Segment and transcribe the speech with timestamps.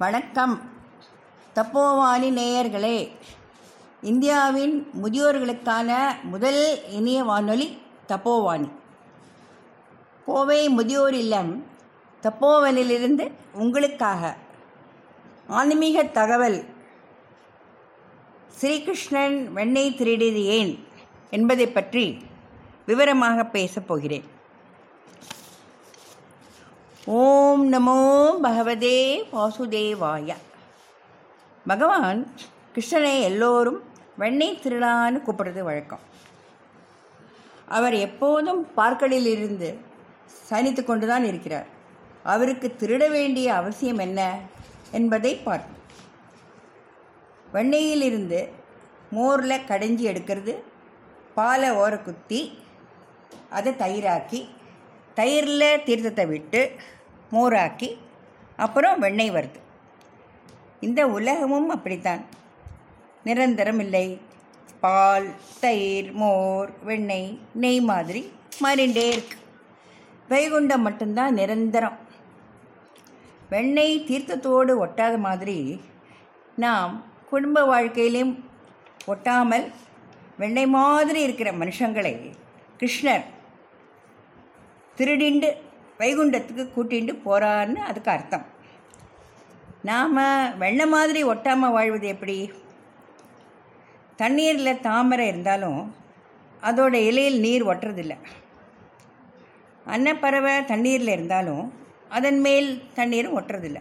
[0.00, 0.60] வணக்கம்.
[1.54, 2.98] தப்போவாணி நேயர்களே
[4.02, 5.90] இந்தியாவின் முதியோர்களுக்கான
[6.22, 6.60] முதல்
[6.90, 7.66] இனிய வானொலி
[8.08, 8.68] தப்போவாணி
[10.26, 11.66] கோவை முதியோர் இல்லம்
[12.22, 14.36] தப்போவனிலிருந்து உங்களுக்காக
[15.46, 16.64] ஆன்மீக தகவல்.
[18.60, 20.84] ஸ்ரீகிருஷ்ணன் வெண்ணெய் திருடியது ஏன்
[21.30, 22.24] என்பதை பற்றி
[22.86, 24.38] விவரமாக பேசப் போகிறேன்.
[27.06, 30.34] ஓம் நமோ பகவதே வாசுதேவாய.
[31.66, 32.30] பகவான்
[32.74, 33.82] கிருஷ்ணனை எல்லோரும்
[34.16, 35.98] வெண்ணெய் திருடான்னு கூப்பிடுறது வழக்கம்.
[37.66, 39.78] அவர் எப்போதும் பார்க்கலில் இருந்து
[40.50, 41.66] சனித்து கொண்டுதான் இருக்கிறார்.
[42.22, 44.38] அவருக்கு திருட வேண்டிய அவசியம் என்ன
[44.90, 45.82] என்பதை பார்ப்போம்.
[47.52, 48.48] வெண்ணெயிலிருந்து
[49.10, 50.62] மோரில் கடைஞ்சி எடுக்கிறது
[51.34, 52.58] பாலை ஓர குத்தி
[53.50, 54.48] அதை தயிராக்கி
[55.14, 56.70] தயிரில் தீர்த்தத்தை விட்டு
[57.32, 57.90] மோராக்கி
[58.56, 59.60] அப்புறம் வெண்ணெய் வருது
[60.80, 62.22] இந்த உலகமும் அப்படித்தான்.
[63.24, 64.06] நிரந்தரம் இல்லை
[64.80, 65.28] பால்
[65.60, 68.22] தயிர் மோர் வெண்ணெய் நெய் மாதிரி
[68.62, 69.36] மாறிண்டே இருக்கு.
[70.28, 71.98] வைகுண்டம் மட்டும்தான் நிரந்தரம்.
[73.48, 75.58] வெண்ணெய் தீர்த்தத்தோடு ஒட்டாத மாதிரி
[76.56, 76.92] நாம்
[77.30, 78.32] குடும்ப வாழ்க்கையிலும்
[79.06, 79.66] ஒட்டாமல்
[80.38, 82.12] வெண்ணெய் மாதிரி இருக்கிற மனுஷங்களை
[82.80, 83.24] கிருஷ்ணர்
[84.98, 85.50] திருடிண்டு
[86.00, 88.46] வைகுண்டத்துக்கு கூட்டிண்டு போகிறான்னு அதுக்கு அர்த்தம்.
[89.88, 90.18] நாம்
[90.58, 92.36] வெண்ணெய் மாதிரி ஒட்டாமல் வாழ்வது எப்படி?
[94.16, 95.80] தண்ணீரில் தாமரை இருந்தாலும்
[96.62, 98.14] அதோட இலையில் நீர் ஒட்டுறதில்ல.
[99.86, 101.64] அன்னப்பறவை தண்ணீரில் இருந்தாலும்
[102.16, 103.78] அதன் மேல் தண்ணீரும் ஒட்டுறதில்ல.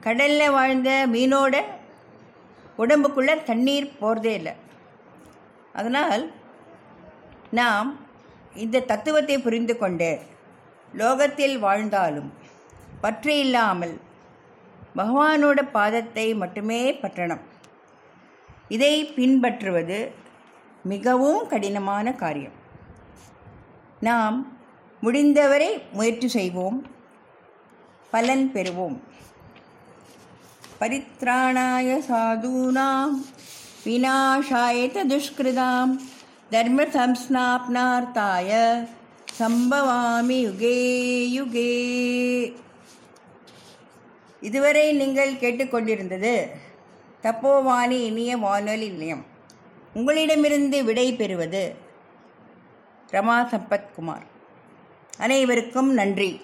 [0.00, 1.56] கடலில் வாழ்ந்த மீனோட
[2.82, 4.54] உடம்புக்குள்ளே தண்ணீர் போகிறதே இல்லை.
[5.72, 6.24] அதனால்
[7.50, 7.88] நாம்
[8.64, 10.10] இந்த தத்துவத்தை புரிந்து கொண்டு
[10.94, 12.32] லோகத்தில் வாழ்ந்தாலும்
[13.00, 14.00] பற்று இல்லாமல்
[14.96, 17.40] பகவானோட பாதத்தை மட்டுமே பற்றணும்.
[18.68, 20.12] இதை பின்பற்றுவது
[20.82, 22.52] மிகவும் கடினமான காரியம்.
[24.00, 24.58] நாம்
[25.00, 26.86] முடிந்தவரை முயற்சி செய்வோம்.
[28.10, 28.98] பலன் பெறுவோம்.
[30.80, 33.26] பரித்ராணாய சாதூனாம்
[33.84, 35.96] விநாசாய துஷ்கிருதாம்
[36.50, 38.50] தர்ம சம்ஸ்நாப்னார்த்தாய
[39.38, 40.76] சம்பவாமி யுகே
[41.38, 41.70] யுகே.
[44.40, 46.48] இதுவரை நீங்கள் கேட்டுக்கொண்டிருந்தது
[47.22, 49.26] தப்போவாணி இனிய வானொலி நிலையம்.
[49.94, 51.74] உங்களிடமிருந்து விடை பெறுவது
[53.10, 54.26] ரமா சம்பத்குமார்.
[55.18, 56.40] அனைவருக்கும் நன்றி.